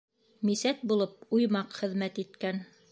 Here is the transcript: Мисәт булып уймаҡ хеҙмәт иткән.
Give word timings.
Мисәт 0.49 0.81
булып 0.93 1.31
уймаҡ 1.39 1.81
хеҙмәт 1.83 2.23
иткән. 2.27 2.67